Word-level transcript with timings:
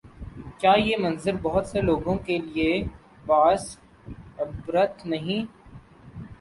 کیا 0.59 0.71
یہ 0.77 0.97
منظر 0.97 1.35
بہت 1.41 1.67
سے 1.67 1.81
لوگوں 1.81 2.15
کے 2.25 2.37
لیے 2.39 2.71
باعث 3.25 3.65
عبرت 4.39 5.05
نہیں؟ 5.05 5.45